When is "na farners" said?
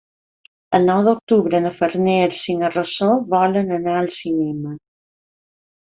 1.65-2.41